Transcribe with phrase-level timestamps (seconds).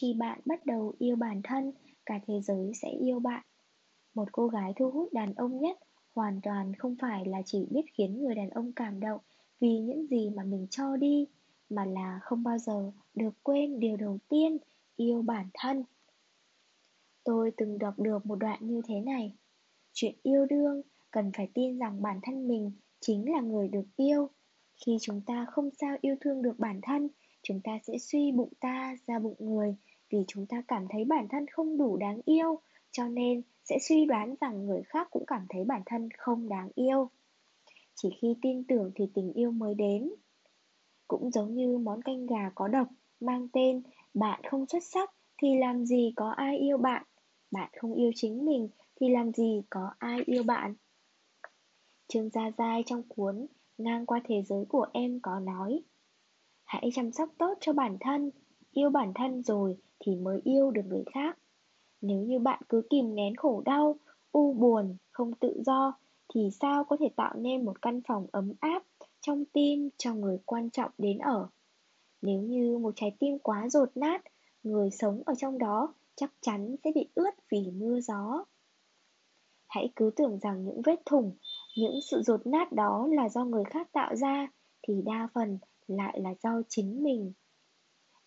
[0.00, 1.72] Khi bạn bắt đầu yêu bản thân,
[2.06, 3.44] cả thế giới sẽ yêu bạn.
[4.14, 5.78] Một cô gái thu hút đàn ông nhất
[6.14, 9.20] hoàn toàn không phải là chỉ biết khiến người đàn ông cảm động
[9.60, 11.26] vì những gì mà mình cho đi,
[11.70, 14.58] mà là không bao giờ được quên điều đầu tiên,
[14.96, 15.84] yêu bản thân.
[17.24, 19.34] Tôi từng đọc được một đoạn như thế này.
[19.92, 24.30] Chuyện yêu đương cần phải tin rằng bản thân mình chính là người được yêu.
[24.86, 27.08] Khi chúng ta không sao yêu thương được bản thân,
[27.48, 29.76] chúng ta sẽ suy bụng ta ra bụng người
[30.10, 32.58] vì chúng ta cảm thấy bản thân không đủ đáng yêu,
[32.90, 36.68] cho nên sẽ suy đoán rằng người khác cũng cảm thấy bản thân không đáng
[36.74, 37.10] yêu.
[37.94, 40.10] Chỉ khi tin tưởng thì tình yêu mới đến.
[41.08, 42.88] Cũng giống như món canh gà có độc
[43.20, 43.82] mang tên
[44.14, 45.10] bạn không xuất sắc
[45.42, 47.02] thì làm gì có ai yêu bạn,
[47.50, 48.68] bạn không yêu chính mình
[49.00, 50.74] thì làm gì có ai yêu bạn.
[52.08, 53.46] Trương Gia Giai trong cuốn
[53.78, 55.82] Ngang qua thế giới của em có nói
[56.68, 58.30] Hãy chăm sóc tốt cho bản thân,
[58.72, 61.38] yêu bản thân rồi thì mới yêu được người khác.
[62.00, 63.96] Nếu như bạn cứ kìm nén khổ đau,
[64.32, 65.98] u buồn, không tự do
[66.34, 68.82] thì sao có thể tạo nên một căn phòng ấm áp
[69.20, 71.48] trong tim cho người quan trọng đến ở.
[72.22, 74.22] Nếu như một trái tim quá rột nát,
[74.62, 78.44] người sống ở trong đó chắc chắn sẽ bị ướt vì mưa gió.
[79.68, 81.36] Hãy cứ tưởng rằng những vết thủng,
[81.76, 84.48] những sự rột nát đó là do người khác tạo ra
[84.82, 85.58] thì đa phần
[85.88, 87.32] lại là do chính mình.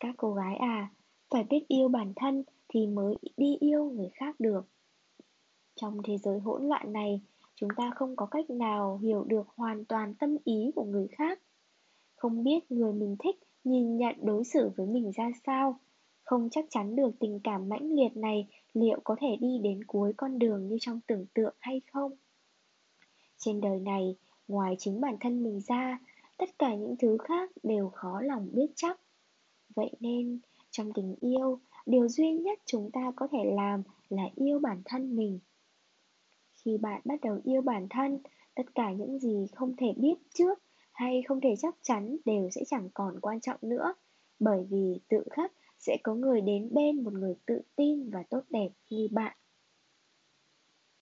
[0.00, 0.90] Các cô gái à,
[1.30, 4.66] phải biết yêu bản thân thì mới đi yêu người khác được.
[5.76, 7.20] Trong thế giới hỗn loạn này,
[7.54, 11.40] chúng ta không có cách nào hiểu được hoàn toàn tâm ý của người khác.
[12.16, 15.78] Không biết người mình thích nhìn nhận đối xử với mình ra sao,
[16.22, 20.12] không chắc chắn được tình cảm mãnh liệt này liệu có thể đi đến cuối
[20.16, 22.12] con đường như trong tưởng tượng hay không.
[23.38, 24.16] Trên đời này,
[24.48, 25.98] ngoài chính bản thân mình ra,
[26.36, 29.00] tất cả những thứ khác đều khó lòng biết chắc.
[29.74, 30.38] Vậy nên,
[30.70, 35.16] trong tình yêu, điều duy nhất chúng ta có thể làm là yêu bản thân
[35.16, 35.38] mình.
[36.64, 38.18] Khi bạn bắt đầu yêu bản thân,
[38.54, 40.58] tất cả những gì không thể biết trước
[40.92, 43.94] hay không thể chắc chắn đều sẽ chẳng còn quan trọng nữa,
[44.38, 48.40] bởi vì tự khắc sẽ có người đến bên một người tự tin và tốt
[48.50, 49.36] đẹp như bạn